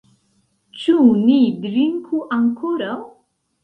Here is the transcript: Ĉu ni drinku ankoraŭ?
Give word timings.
Ĉu 0.85 0.95
ni 1.27 1.37
drinku 1.69 2.25
ankoraŭ? 2.43 3.01